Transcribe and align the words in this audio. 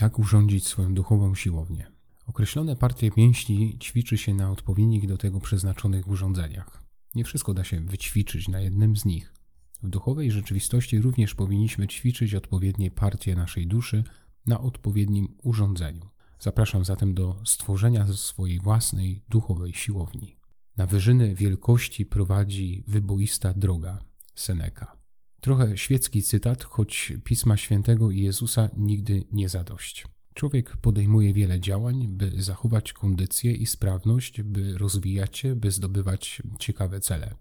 Jak 0.00 0.18
urządzić 0.18 0.66
swoją 0.66 0.94
duchową 0.94 1.34
siłownię? 1.34 1.86
Określone 2.26 2.76
partie 2.76 3.10
mięśni 3.16 3.78
ćwiczy 3.78 4.18
się 4.18 4.34
na 4.34 4.50
odpowiednich 4.50 5.06
do 5.06 5.18
tego 5.18 5.40
przeznaczonych 5.40 6.08
urządzeniach. 6.08 6.82
Nie 7.14 7.24
wszystko 7.24 7.54
da 7.54 7.64
się 7.64 7.80
wyćwiczyć 7.80 8.48
na 8.48 8.60
jednym 8.60 8.96
z 8.96 9.04
nich. 9.04 9.34
W 9.82 9.88
duchowej 9.88 10.30
rzeczywistości 10.30 11.00
również 11.00 11.34
powinniśmy 11.34 11.88
ćwiczyć 11.88 12.34
odpowiednie 12.34 12.90
partie 12.90 13.36
naszej 13.36 13.66
duszy 13.66 14.04
na 14.46 14.60
odpowiednim 14.60 15.36
urządzeniu. 15.42 16.08
Zapraszam 16.40 16.84
zatem 16.84 17.14
do 17.14 17.42
stworzenia 17.44 18.06
swojej 18.06 18.60
własnej 18.60 19.22
duchowej 19.28 19.72
siłowni. 19.72 20.36
Na 20.76 20.86
wyżyny 20.86 21.34
wielkości 21.34 22.06
prowadzi 22.06 22.84
wyboista 22.86 23.54
droga 23.54 23.98
Seneka. 24.34 24.97
Trochę 25.40 25.76
świecki 25.76 26.22
cytat, 26.22 26.64
choć 26.64 27.12
Pisma 27.24 27.56
Świętego 27.56 28.10
i 28.10 28.20
Jezusa 28.20 28.70
nigdy 28.76 29.24
nie 29.32 29.48
zadość. 29.48 30.06
Człowiek 30.34 30.76
podejmuje 30.76 31.32
wiele 31.32 31.60
działań, 31.60 32.08
by 32.08 32.42
zachować 32.42 32.92
kondycję 32.92 33.52
i 33.52 33.66
sprawność, 33.66 34.42
by 34.42 34.78
rozwijać 34.78 35.38
się, 35.38 35.56
by 35.56 35.70
zdobywać 35.70 36.42
ciekawe 36.58 37.00
cele. 37.00 37.34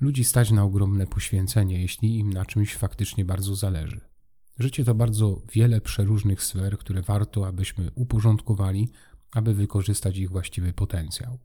Ludzi 0.00 0.24
stać 0.24 0.50
na 0.50 0.64
ogromne 0.64 1.06
poświęcenie, 1.06 1.82
jeśli 1.82 2.18
im 2.18 2.32
na 2.32 2.46
czymś 2.46 2.74
faktycznie 2.74 3.24
bardzo 3.24 3.56
zależy. 3.56 4.00
Życie 4.58 4.84
to 4.84 4.94
bardzo 4.94 5.42
wiele 5.52 5.80
przeróżnych 5.80 6.42
sfer, 6.42 6.78
które 6.78 7.02
warto, 7.02 7.46
abyśmy 7.46 7.90
uporządkowali, 7.94 8.88
aby 9.32 9.54
wykorzystać 9.54 10.16
ich 10.16 10.30
właściwy 10.30 10.72
potencjał. 10.72 11.38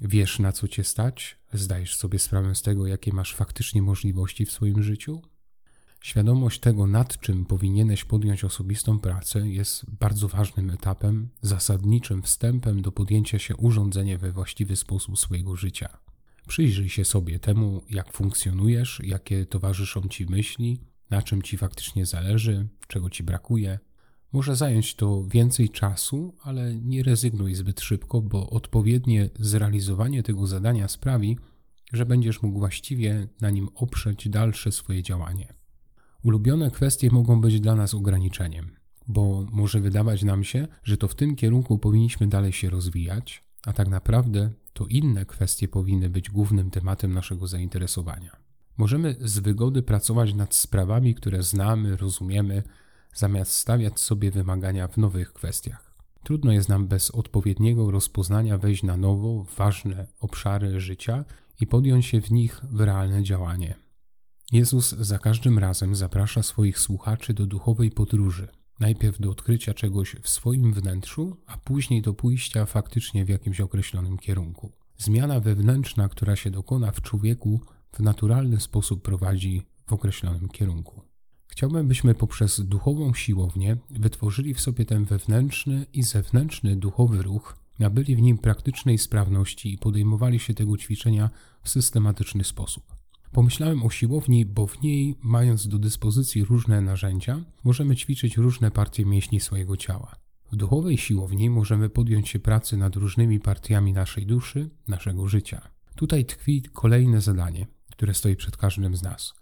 Wiesz, 0.00 0.38
na 0.38 0.52
co 0.52 0.68
cię 0.68 0.84
stać? 0.84 1.38
Zdajesz 1.52 1.96
sobie 1.96 2.18
sprawę 2.18 2.54
z 2.54 2.62
tego, 2.62 2.86
jakie 2.86 3.12
masz 3.12 3.34
faktycznie 3.34 3.82
możliwości 3.82 4.46
w 4.46 4.52
swoim 4.52 4.82
życiu? 4.82 5.22
Świadomość 6.00 6.60
tego, 6.60 6.86
nad 6.86 7.20
czym 7.20 7.44
powinieneś 7.44 8.04
podjąć 8.04 8.44
osobistą 8.44 8.98
pracę, 8.98 9.48
jest 9.48 9.90
bardzo 9.90 10.28
ważnym 10.28 10.70
etapem, 10.70 11.28
zasadniczym 11.42 12.22
wstępem 12.22 12.82
do 12.82 12.92
podjęcia 12.92 13.38
się 13.38 13.56
urządzenia 13.56 14.18
we 14.18 14.32
właściwy 14.32 14.76
sposób 14.76 15.18
swojego 15.18 15.56
życia. 15.56 15.98
Przyjrzyj 16.48 16.88
się 16.88 17.04
sobie 17.04 17.38
temu, 17.38 17.82
jak 17.90 18.12
funkcjonujesz, 18.12 19.00
jakie 19.04 19.46
towarzyszą 19.46 20.08
ci 20.08 20.26
myśli, 20.26 20.80
na 21.10 21.22
czym 21.22 21.42
ci 21.42 21.56
faktycznie 21.56 22.06
zależy, 22.06 22.68
czego 22.86 23.10
ci 23.10 23.22
brakuje. 23.22 23.78
Może 24.32 24.56
zająć 24.56 24.94
to 24.94 25.24
więcej 25.24 25.68
czasu, 25.70 26.34
ale 26.42 26.74
nie 26.74 27.02
rezygnuj 27.02 27.54
zbyt 27.54 27.80
szybko, 27.80 28.22
bo 28.22 28.50
odpowiednie 28.50 29.30
zrealizowanie 29.38 30.22
tego 30.22 30.46
zadania 30.46 30.88
sprawi, 30.88 31.38
że 31.92 32.06
będziesz 32.06 32.42
mógł 32.42 32.58
właściwie 32.58 33.28
na 33.40 33.50
nim 33.50 33.68
oprzeć 33.74 34.28
dalsze 34.28 34.72
swoje 34.72 35.02
działanie. 35.02 35.57
Ulubione 36.24 36.70
kwestie 36.70 37.10
mogą 37.10 37.40
być 37.40 37.60
dla 37.60 37.74
nas 37.74 37.94
ograniczeniem, 37.94 38.70
bo 39.08 39.46
może 39.52 39.80
wydawać 39.80 40.22
nam 40.22 40.44
się, 40.44 40.68
że 40.84 40.96
to 40.96 41.08
w 41.08 41.14
tym 41.14 41.36
kierunku 41.36 41.78
powinniśmy 41.78 42.26
dalej 42.26 42.52
się 42.52 42.70
rozwijać, 42.70 43.44
a 43.66 43.72
tak 43.72 43.88
naprawdę 43.88 44.50
to 44.72 44.86
inne 44.86 45.26
kwestie 45.26 45.68
powinny 45.68 46.10
być 46.10 46.30
głównym 46.30 46.70
tematem 46.70 47.14
naszego 47.14 47.46
zainteresowania. 47.46 48.36
Możemy 48.76 49.16
z 49.20 49.38
wygody 49.38 49.82
pracować 49.82 50.34
nad 50.34 50.54
sprawami, 50.54 51.14
które 51.14 51.42
znamy, 51.42 51.96
rozumiemy, 51.96 52.62
zamiast 53.14 53.52
stawiać 53.52 54.00
sobie 54.00 54.30
wymagania 54.30 54.88
w 54.88 54.96
nowych 54.96 55.32
kwestiach. 55.32 55.94
Trudno 56.22 56.52
jest 56.52 56.68
nam 56.68 56.88
bez 56.88 57.10
odpowiedniego 57.10 57.90
rozpoznania 57.90 58.58
wejść 58.58 58.82
na 58.82 58.96
nowo 58.96 59.46
ważne 59.56 60.06
obszary 60.20 60.80
życia 60.80 61.24
i 61.60 61.66
podjąć 61.66 62.06
się 62.06 62.20
w 62.20 62.30
nich 62.30 62.60
w 62.70 62.80
realne 62.80 63.22
działanie. 63.22 63.87
Jezus 64.52 64.90
za 64.90 65.18
każdym 65.18 65.58
razem 65.58 65.96
zaprasza 65.96 66.42
swoich 66.42 66.78
słuchaczy 66.78 67.34
do 67.34 67.46
duchowej 67.46 67.90
podróży. 67.90 68.48
Najpierw 68.80 69.20
do 69.20 69.30
odkrycia 69.30 69.74
czegoś 69.74 70.16
w 70.22 70.28
swoim 70.28 70.72
wnętrzu, 70.72 71.36
a 71.46 71.58
później 71.58 72.02
do 72.02 72.14
pójścia 72.14 72.66
faktycznie 72.66 73.24
w 73.24 73.28
jakimś 73.28 73.60
określonym 73.60 74.18
kierunku. 74.18 74.72
Zmiana 74.98 75.40
wewnętrzna, 75.40 76.08
która 76.08 76.36
się 76.36 76.50
dokona 76.50 76.92
w 76.92 77.02
człowieku, 77.02 77.60
w 77.92 78.00
naturalny 78.00 78.60
sposób 78.60 79.02
prowadzi 79.02 79.66
w 79.86 79.92
określonym 79.92 80.48
kierunku. 80.48 81.02
Chciałbym, 81.46 81.88
byśmy 81.88 82.14
poprzez 82.14 82.60
duchową 82.60 83.14
siłownię 83.14 83.76
wytworzyli 83.90 84.54
w 84.54 84.60
sobie 84.60 84.84
ten 84.84 85.04
wewnętrzny 85.04 85.86
i 85.92 86.02
zewnętrzny 86.02 86.76
duchowy 86.76 87.22
ruch, 87.22 87.56
nabyli 87.78 88.16
w 88.16 88.22
nim 88.22 88.38
praktycznej 88.38 88.98
sprawności 88.98 89.74
i 89.74 89.78
podejmowali 89.78 90.38
się 90.38 90.54
tego 90.54 90.76
ćwiczenia 90.76 91.30
w 91.62 91.68
systematyczny 91.68 92.44
sposób. 92.44 92.98
Pomyślałem 93.32 93.82
o 93.82 93.90
siłowni, 93.90 94.46
bo 94.46 94.66
w 94.66 94.82
niej, 94.82 95.16
mając 95.22 95.68
do 95.68 95.78
dyspozycji 95.78 96.44
różne 96.44 96.80
narzędzia, 96.80 97.44
możemy 97.64 97.96
ćwiczyć 97.96 98.36
różne 98.36 98.70
partie 98.70 99.06
mięśni 99.06 99.40
swojego 99.40 99.76
ciała. 99.76 100.16
W 100.52 100.56
duchowej 100.56 100.98
siłowni 100.98 101.50
możemy 101.50 101.90
podjąć 101.90 102.28
się 102.28 102.38
pracy 102.38 102.76
nad 102.76 102.96
różnymi 102.96 103.40
partiami 103.40 103.92
naszej 103.92 104.26
duszy, 104.26 104.70
naszego 104.88 105.28
życia. 105.28 105.68
Tutaj 105.94 106.24
tkwi 106.24 106.62
kolejne 106.62 107.20
zadanie, 107.20 107.66
które 107.90 108.14
stoi 108.14 108.36
przed 108.36 108.56
każdym 108.56 108.96
z 108.96 109.02
nas. 109.02 109.34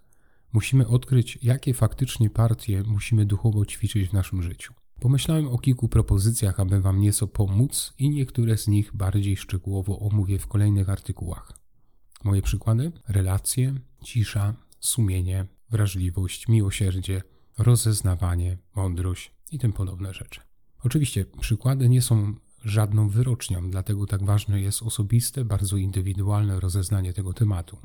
Musimy 0.52 0.86
odkryć, 0.86 1.38
jakie 1.42 1.74
faktycznie 1.74 2.30
partie 2.30 2.82
musimy 2.86 3.26
duchowo 3.26 3.66
ćwiczyć 3.66 4.08
w 4.08 4.12
naszym 4.12 4.42
życiu. 4.42 4.74
Pomyślałem 5.00 5.48
o 5.48 5.58
kilku 5.58 5.88
propozycjach, 5.88 6.60
aby 6.60 6.80
Wam 6.80 7.00
nieco 7.00 7.26
pomóc, 7.26 7.94
i 7.98 8.10
niektóre 8.10 8.58
z 8.58 8.68
nich 8.68 8.96
bardziej 8.96 9.36
szczegółowo 9.36 9.98
omówię 9.98 10.38
w 10.38 10.46
kolejnych 10.46 10.88
artykułach. 10.88 11.65
Moje 12.24 12.42
przykłady? 12.42 12.92
Relacje, 13.08 13.74
cisza, 14.04 14.54
sumienie, 14.80 15.46
wrażliwość, 15.70 16.48
miłosierdzie, 16.48 17.22
rozeznawanie, 17.58 18.58
mądrość 18.76 19.32
i 19.50 19.58
tym 19.58 19.72
podobne 19.72 20.14
rzeczy. 20.14 20.40
Oczywiście 20.82 21.24
przykłady 21.40 21.88
nie 21.88 22.02
są 22.02 22.34
żadną 22.64 23.08
wyrocznią, 23.08 23.70
dlatego 23.70 24.06
tak 24.06 24.24
ważne 24.24 24.60
jest 24.60 24.82
osobiste, 24.82 25.44
bardzo 25.44 25.76
indywidualne 25.76 26.60
rozeznanie 26.60 27.12
tego 27.12 27.32
tematu. 27.32 27.78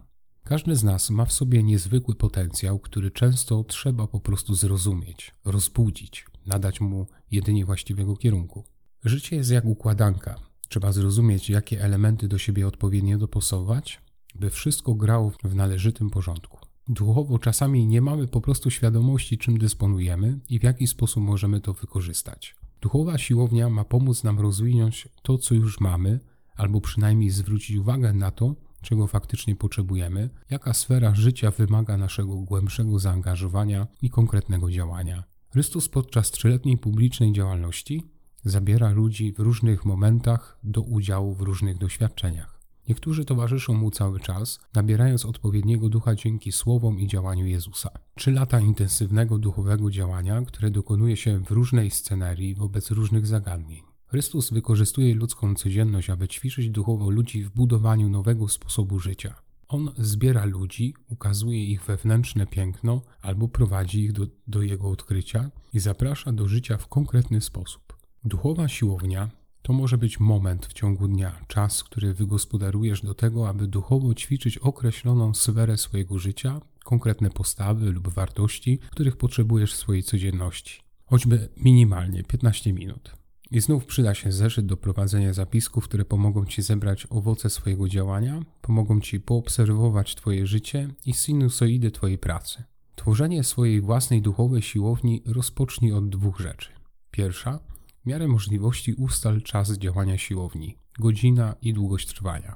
Każdy 0.44 0.76
z 0.76 0.84
nas 0.84 1.10
ma 1.10 1.26
w 1.26 1.34
sobie 1.34 1.64
niezwykły 1.64 2.16
potencjał, 2.16 2.80
który 2.80 3.12
często 3.12 3.64
trzeba 3.64 4.08
po 4.08 4.20
prostu 4.20 4.56
zrozumieć, 4.56 5.36
rozbudzić, 5.46 6.26
nadać 6.46 6.82
mu 6.82 7.08
jedynie 7.32 7.66
właściwego 7.66 8.16
kierunku. 8.16 8.64
Życie 9.06 9.36
jest 9.36 9.52
jak 9.52 9.66
układanka. 9.66 10.36
Trzeba 10.70 10.92
zrozumieć, 10.92 11.50
jakie 11.50 11.82
elementy 11.84 12.28
do 12.28 12.38
siebie 12.38 12.68
odpowiednio 12.68 13.18
dopasować, 13.18 14.02
by 14.36 14.50
wszystko 14.50 14.96
grało 14.96 15.32
w 15.44 15.56
należytym 15.56 16.10
porządku. 16.10 16.58
Duchowo 16.88 17.40
czasami 17.40 17.88
nie 17.88 18.02
mamy 18.02 18.28
po 18.28 18.42
prostu 18.42 18.70
świadomości, 18.70 19.38
czym 19.38 19.58
dysponujemy 19.58 20.40
i 20.50 20.60
w 20.60 20.64
jaki 20.64 20.88
sposób 20.88 21.24
możemy 21.24 21.62
to 21.62 21.74
wykorzystać. 21.74 22.56
Duchowa 22.82 23.18
siłownia 23.18 23.70
ma 23.70 23.84
pomóc 23.84 24.24
nam 24.24 24.40
rozwinąć 24.40 25.10
to, 25.22 25.38
co 25.38 25.56
już 25.56 25.80
mamy, 25.80 26.20
albo 26.56 26.82
przynajmniej 26.82 27.30
zwrócić 27.30 27.78
uwagę 27.78 28.14
na 28.14 28.32
to, 28.32 28.56
czego 28.82 29.08
faktycznie 29.08 29.56
potrzebujemy, 29.56 30.30
jaka 30.50 30.74
sfera 30.74 31.16
życia 31.16 31.52
wymaga 31.52 31.98
naszego 31.98 32.36
głębszego 32.36 33.00
zaangażowania 33.00 33.88
i 34.02 34.10
konkretnego 34.10 34.72
działania. 34.72 35.24
Chrystus 35.50 35.90
podczas 35.90 36.32
trzyletniej 36.32 36.78
publicznej 36.78 37.34
działalności 37.34 38.04
zabiera 38.44 38.92
ludzi 38.92 39.34
w 39.34 39.40
różnych 39.40 39.86
momentach 39.86 40.60
do 40.64 40.82
udziału 40.82 41.34
w 41.34 41.42
różnych 41.42 41.78
doświadczeniach. 41.78 42.61
Niektórzy 42.90 43.26
towarzyszą 43.26 43.74
mu 43.74 43.92
cały 43.92 44.20
czas, 44.20 44.60
nabierając 44.76 45.26
odpowiedniego 45.26 45.90
ducha 45.90 46.16
dzięki 46.16 46.52
słowom 46.52 47.00
i 47.00 47.08
działaniu 47.08 47.46
Jezusa. 47.46 47.90
Trzy 48.16 48.32
lata 48.32 48.60
intensywnego 48.60 49.38
duchowego 49.38 49.92
działania, 49.92 50.42
które 50.42 50.72
dokonuje 50.72 51.18
się 51.18 51.40
w 51.46 51.52
różnej 51.52 51.92
scenerii 51.92 52.56
wobec 52.56 52.92
różnych 52.92 53.28
zagadnień. 53.28 53.82
Chrystus 54.08 54.50
wykorzystuje 54.50 55.16
ludzką 55.16 55.56
codzienność, 55.56 56.10
aby 56.10 56.28
ćwiczyć 56.28 56.70
duchowo 56.70 57.10
ludzi 57.10 57.44
w 57.44 57.50
budowaniu 57.50 58.10
nowego 58.10 58.48
sposobu 58.48 59.00
życia. 59.00 59.36
On 59.68 59.92
zbiera 59.98 60.46
ludzi, 60.46 60.94
ukazuje 61.10 61.66
ich 61.66 61.84
wewnętrzne 61.84 62.48
piękno 62.48 63.02
albo 63.22 63.48
prowadzi 63.48 64.00
ich 64.00 64.12
do, 64.12 64.28
do 64.48 64.62
jego 64.62 64.90
odkrycia 64.90 65.52
i 65.74 65.80
zaprasza 65.80 66.32
do 66.32 66.48
życia 66.48 66.78
w 66.78 66.88
konkretny 66.88 67.42
sposób. 67.42 67.98
Duchowa 68.24 68.68
siłownia 68.68 69.30
to 69.62 69.74
może 69.74 69.98
być 69.98 70.20
moment 70.20 70.66
w 70.66 70.74
ciągu 70.74 71.08
dnia, 71.08 71.46
czas, 71.48 71.84
który 71.84 72.14
wygospodarujesz 72.14 73.02
do 73.02 73.14
tego, 73.14 73.50
aby 73.50 73.68
duchowo 73.68 74.14
ćwiczyć 74.14 74.58
określoną 74.58 75.34
sferę 75.34 75.78
swojego 75.78 76.20
życia, 76.20 76.62
konkretne 76.84 77.30
postawy 77.30 77.92
lub 77.92 78.08
wartości, 78.08 78.80
których 78.92 79.18
potrzebujesz 79.18 79.74
w 79.74 79.78
swojej 79.78 80.04
codzienności. 80.04 80.82
Choćby 81.06 81.50
minimalnie 81.58 82.24
15 82.24 82.74
minut. 82.74 83.12
I 83.52 83.62
znów 83.62 83.86
przyda 83.86 84.14
się 84.14 84.32
zeszyt 84.32 84.66
do 84.66 84.78
prowadzenia 84.78 85.34
zapisków, 85.34 85.84
które 85.84 86.06
pomogą 86.06 86.46
Ci 86.46 86.62
zebrać 86.62 87.08
owoce 87.10 87.50
swojego 87.50 87.90
działania, 87.90 88.42
pomogą 88.62 89.02
Ci 89.02 89.20
poobserwować 89.20 90.16
Twoje 90.16 90.48
życie 90.48 90.90
i 91.06 91.14
sinusoidy 91.14 91.92
Twojej 91.92 92.18
pracy. 92.18 92.64
Tworzenie 92.96 93.44
swojej 93.44 93.82
własnej 93.82 94.22
duchowej 94.22 94.62
siłowni 94.62 95.22
rozpocznij 95.26 95.94
od 95.94 96.10
dwóch 96.10 96.40
rzeczy. 96.40 96.70
Pierwsza 97.12 97.60
w 98.04 98.06
miarę 98.06 98.28
możliwości 98.28 98.94
ustal 98.94 99.42
czas 99.42 99.72
działania 99.78 100.18
siłowni, 100.18 100.78
godzina 101.00 101.56
i 101.62 101.74
długość 101.74 102.08
trwania. 102.08 102.56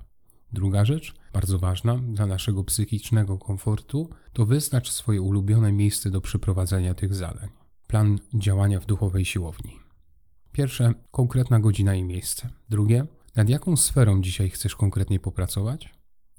Druga 0.51 0.85
rzecz, 0.85 1.13
bardzo 1.33 1.59
ważna 1.59 1.97
dla 1.97 2.25
naszego 2.25 2.63
psychicznego 2.63 3.37
komfortu, 3.37 4.09
to 4.33 4.45
wyznacz 4.45 4.91
swoje 4.91 5.21
ulubione 5.21 5.71
miejsce 5.71 6.11
do 6.11 6.21
przeprowadzenia 6.21 6.93
tych 6.93 7.15
zadań. 7.15 7.49
Plan 7.87 8.19
działania 8.33 8.79
w 8.79 8.85
duchowej 8.85 9.25
siłowni. 9.25 9.79
Pierwsze, 10.51 10.93
konkretna 11.11 11.59
godzina 11.59 11.95
i 11.95 12.03
miejsce. 12.03 12.49
Drugie, 12.69 13.05
nad 13.35 13.49
jaką 13.49 13.77
sferą 13.77 14.21
dzisiaj 14.21 14.49
chcesz 14.49 14.75
konkretnie 14.75 15.19
popracować? 15.19 15.89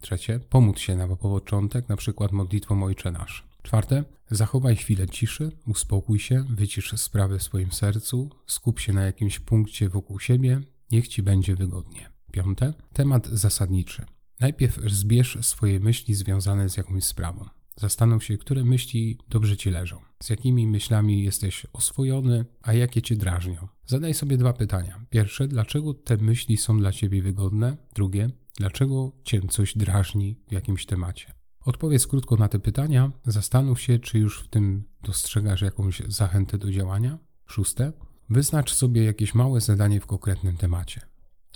Trzecie, 0.01 0.41
pomóc 0.41 0.79
się 0.79 0.97
na 0.97 1.17
początek, 1.17 1.89
na 1.89 1.97
przykład 1.97 2.33
modlitwą 2.33 2.85
Ojcze 2.85 3.13
Nasz. 3.13 3.46
Czwarte, 3.67 4.05
zachowaj 4.31 4.77
chwilę 4.77 5.09
ciszy, 5.09 5.53
uspokój 5.67 6.19
się, 6.19 6.45
wycisz 6.51 6.93
sprawy 6.97 7.39
w 7.39 7.43
swoim 7.43 7.73
sercu, 7.73 8.31
skup 8.47 8.81
się 8.81 8.93
na 8.93 9.05
jakimś 9.05 9.39
punkcie 9.39 9.89
wokół 9.89 10.21
siebie, 10.21 10.61
niech 10.93 11.09
ci 11.09 11.23
będzie 11.23 11.57
wygodnie. 11.57 12.11
Piąte, 12.33 12.75
temat 12.93 13.27
zasadniczy. 13.27 14.05
Najpierw 14.41 14.79
zbierz 14.87 15.39
swoje 15.41 15.81
myśli 15.81 16.15
związane 16.15 16.69
z 16.69 16.77
jakąś 16.77 17.05
sprawą. 17.05 17.45
Zastanów 17.77 18.25
się, 18.25 18.39
które 18.39 18.65
myśli 18.65 19.19
dobrze 19.29 19.57
ci 19.57 19.71
leżą, 19.71 20.01
z 20.23 20.31
jakimi 20.31 20.67
myślami 20.67 21.25
jesteś 21.25 21.67
oswojony, 21.73 22.45
a 22.63 22.73
jakie 22.73 23.03
cię 23.03 23.17
drażnią. 23.17 23.69
Zadaj 23.87 24.15
sobie 24.15 24.37
dwa 24.37 24.53
pytania. 24.53 25.07
Pierwsze, 25.11 25.49
dlaczego 25.49 25.95
te 25.95 26.17
myśli 26.17 26.57
są 26.57 26.79
dla 26.79 26.93
ciebie 26.93 27.23
wygodne? 27.23 27.77
Drugie, 27.95 28.31
dlaczego 28.57 29.13
cię 29.25 29.41
coś 29.51 29.77
drażni 29.77 30.37
w 30.49 30.53
jakimś 30.53 30.87
temacie? 30.87 31.37
Odpowiedz 31.67 32.07
krótko 32.07 32.37
na 32.37 32.49
te 32.49 32.59
pytania, 32.59 33.11
zastanów 33.25 33.81
się, 33.81 33.99
czy 33.99 34.19
już 34.19 34.41
w 34.41 34.49
tym 34.49 34.85
dostrzegasz 35.03 35.63
jakąś 35.63 36.03
zachętę 36.09 36.59
do 36.59 36.73
działania. 36.73 37.19
Szóste, 37.47 37.93
wyznacz 38.31 38.75
sobie 38.75 39.05
jakieś 39.05 39.35
małe 39.35 39.61
zadanie 39.61 40.01
w 40.01 40.07
konkretnym 40.07 40.57
temacie. 40.57 41.01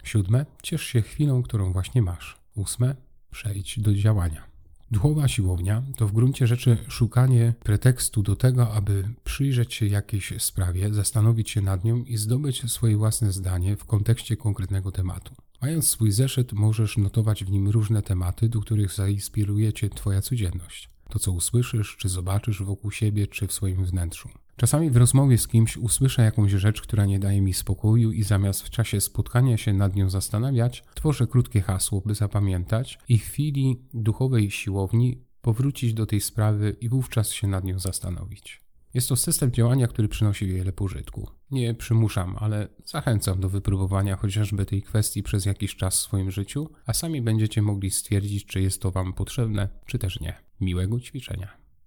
Siódme, 0.05 0.47
ciesz 0.62 0.83
się 0.83 1.03
chwilą, 1.03 1.43
którą 1.43 1.73
właśnie 1.73 2.03
masz. 2.03 2.41
Ósme, 2.55 2.97
przejdź 3.31 3.81
do 3.81 3.95
działania. 3.95 4.45
Duchowa 4.91 5.29
siłownia 5.29 5.83
to 5.97 6.09
w 6.09 6.13
gruncie 6.13 6.47
rzeczy 6.47 6.77
szukanie 6.89 7.55
pretekstu 7.65 8.23
do 8.23 8.37
tego, 8.37 8.73
aby 8.73 9.09
przyjrzeć 9.25 9.75
się 9.75 9.87
jakiejś 9.87 10.43
sprawie, 10.43 10.95
zastanowić 10.95 11.51
się 11.51 11.61
nad 11.61 11.85
nią 11.85 12.05
i 12.05 12.17
zdobyć 12.17 12.73
swoje 12.73 12.97
własne 12.97 13.33
zdanie 13.33 13.77
w 13.77 13.85
kontekście 13.85 14.37
konkretnego 14.37 14.93
tematu. 14.93 15.35
Mając 15.62 15.89
swój 15.89 16.12
zeszyt, 16.12 16.53
możesz 16.53 16.97
notować 16.97 17.45
w 17.45 17.51
nim 17.51 17.69
różne 17.69 18.03
tematy, 18.03 18.49
do 18.49 18.61
których 18.61 18.93
zainspiruje 18.93 19.73
cię 19.73 19.91
Twoja 19.91 20.23
codzienność. 20.23 20.91
To, 21.09 21.19
co 21.19 21.33
usłyszysz, 21.33 21.97
czy 21.97 22.09
zobaczysz 22.09 22.62
wokół 22.62 22.91
siebie, 22.91 23.27
czy 23.27 23.47
w 23.47 23.53
swoim 23.53 23.85
wnętrzu. 23.85 24.29
Czasami 24.57 24.91
w 24.91 24.97
rozmowie 24.97 25.39
z 25.39 25.49
kimś 25.49 25.77
usłyszę 25.77 26.23
jakąś 26.23 26.53
rzecz, 26.53 26.81
która 26.81 27.07
nie 27.07 27.19
daje 27.19 27.41
mi 27.41 27.55
spokoju, 27.55 28.12
i 28.12 28.23
zamiast 28.23 28.62
w 28.62 28.71
czasie 28.71 29.01
spotkania 29.01 29.57
się 29.57 29.73
nad 29.73 29.97
nią 29.97 30.11
zastanawiać, 30.11 30.85
tworzę 30.95 31.27
krótkie 31.27 31.61
hasło, 31.61 32.03
by 32.06 32.15
zapamiętać 32.15 32.99
i 33.09 33.19
w 33.19 33.25
chwili 33.25 33.81
duchowej 33.95 34.51
siłowni 34.51 35.25
powrócić 35.43 35.95
do 35.95 36.06
tej 36.06 36.21
sprawy 36.21 36.77
i 36.81 36.89
wówczas 36.89 37.31
się 37.31 37.47
nad 37.47 37.65
nią 37.65 37.79
zastanowić. 37.79 38.60
Jest 38.95 39.09
to 39.09 39.17
system 39.17 39.53
działania, 39.53 39.87
który 39.87 40.09
przynosi 40.09 40.47
wiele 40.47 40.73
pożytku. 40.73 41.31
Nie 41.51 41.75
przymuszam, 41.75 42.37
ale 42.39 42.69
zachęcam 42.85 43.41
do 43.41 43.49
wypróbowania 43.49 44.17
chociażby 44.17 44.67
tej 44.67 44.83
kwestii 44.83 45.23
przez 45.23 45.45
jakiś 45.45 45.77
czas 45.77 45.97
w 45.97 46.01
swoim 46.01 46.31
życiu, 46.31 46.71
a 46.87 46.93
sami 46.93 47.23
będziecie 47.23 47.63
mogli 47.63 47.91
stwierdzić, 47.91 48.47
czy 48.47 48.61
jest 48.61 48.83
to 48.83 48.91
Wam 48.91 49.13
potrzebne, 49.13 49.69
czy 49.87 49.99
też 49.99 50.21
nie. 50.21 50.35
Miłego 50.61 51.01
ćwiczenia. 51.01 51.60